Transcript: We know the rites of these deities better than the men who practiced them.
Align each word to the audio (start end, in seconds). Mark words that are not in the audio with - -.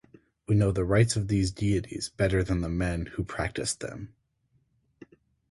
We 0.47 0.55
know 0.55 0.71
the 0.71 0.83
rites 0.83 1.15
of 1.15 1.27
these 1.27 1.51
deities 1.51 2.09
better 2.09 2.43
than 2.43 2.61
the 2.61 2.69
men 2.69 3.05
who 3.05 3.23
practiced 3.23 3.81
them. 3.81 4.15